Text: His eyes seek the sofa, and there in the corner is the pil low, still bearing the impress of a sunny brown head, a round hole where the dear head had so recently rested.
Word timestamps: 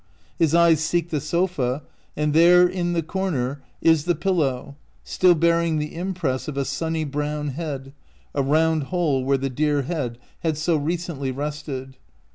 His 0.39 0.55
eyes 0.55 0.79
seek 0.83 1.11
the 1.11 1.21
sofa, 1.21 1.83
and 2.17 2.33
there 2.33 2.67
in 2.67 2.93
the 2.93 3.03
corner 3.03 3.61
is 3.83 4.05
the 4.05 4.15
pil 4.15 4.37
low, 4.37 4.75
still 5.03 5.35
bearing 5.35 5.77
the 5.77 5.93
impress 5.93 6.47
of 6.47 6.57
a 6.57 6.65
sunny 6.65 7.03
brown 7.03 7.49
head, 7.49 7.93
a 8.33 8.41
round 8.41 8.85
hole 8.85 9.23
where 9.23 9.37
the 9.37 9.51
dear 9.51 9.83
head 9.83 10.17
had 10.39 10.57
so 10.57 10.75
recently 10.75 11.31
rested. 11.31 11.97